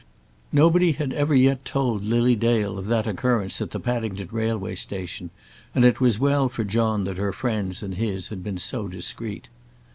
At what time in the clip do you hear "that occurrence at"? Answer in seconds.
2.87-3.69